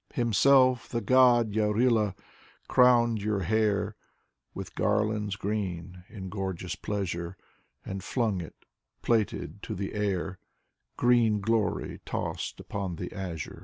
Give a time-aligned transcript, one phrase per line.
[0.15, 2.15] Himself, the god Yarila ^
[2.67, 3.95] crowned your hair
[4.51, 7.37] With garlands green in gorgeous pleasure,
[7.85, 8.55] And flung it,
[9.03, 10.39] plaited, to the air:
[10.97, 13.59] Green glory tossed upon the azure.